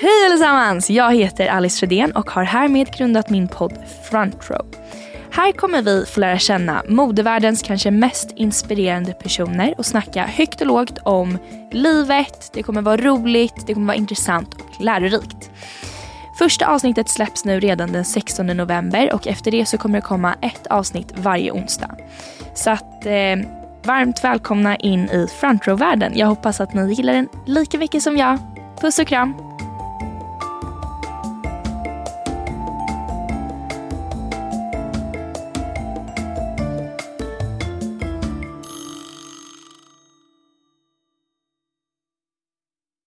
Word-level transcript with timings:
Hej 0.00 0.26
allesammans! 0.26 0.90
Jag 0.90 1.14
heter 1.14 1.46
Alice 1.46 1.78
Fredén 1.78 2.12
och 2.12 2.30
har 2.30 2.42
härmed 2.42 2.92
grundat 2.92 3.30
min 3.30 3.48
podd 3.48 3.72
Front 4.10 4.50
Row. 4.50 4.66
Här 5.30 5.52
kommer 5.52 5.82
vi 5.82 6.04
få 6.06 6.20
lära 6.20 6.38
känna 6.38 6.82
modevärldens 6.88 7.62
kanske 7.62 7.90
mest 7.90 8.30
inspirerande 8.36 9.12
personer 9.12 9.74
och 9.78 9.86
snacka 9.86 10.22
högt 10.26 10.60
och 10.60 10.66
lågt 10.66 10.98
om 11.02 11.38
livet. 11.72 12.50
Det 12.54 12.62
kommer 12.62 12.82
vara 12.82 12.96
roligt, 12.96 13.66
det 13.66 13.74
kommer 13.74 13.86
vara 13.86 13.96
intressant 13.96 14.54
och 14.54 14.80
lärorikt. 14.80 15.50
Första 16.38 16.66
avsnittet 16.66 17.08
släpps 17.08 17.44
nu 17.44 17.60
redan 17.60 17.92
den 17.92 18.04
16 18.04 18.46
november 18.46 19.14
och 19.14 19.26
efter 19.26 19.50
det 19.50 19.66
så 19.66 19.78
kommer 19.78 19.98
det 19.98 20.06
komma 20.06 20.34
ett 20.42 20.66
avsnitt 20.66 21.14
varje 21.16 21.52
onsdag. 21.52 21.96
Så 22.54 22.70
att 22.70 23.06
eh, 23.06 23.36
varmt 23.84 24.24
välkomna 24.24 24.76
in 24.76 25.10
i 25.10 25.26
Front 25.40 25.66
Row-världen. 25.66 26.12
Jag 26.16 26.26
hoppas 26.26 26.60
att 26.60 26.74
ni 26.74 26.92
gillar 26.92 27.12
den 27.12 27.28
lika 27.46 27.78
mycket 27.78 28.02
som 28.02 28.16
jag. 28.16 28.38
Puss 28.80 28.98
och 28.98 29.06
kram! 29.06 29.55